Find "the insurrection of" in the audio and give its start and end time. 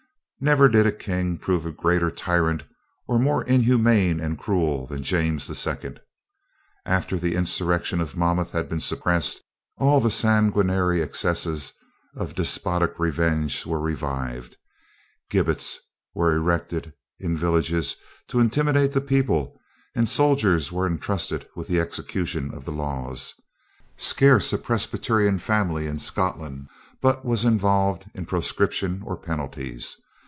7.17-8.17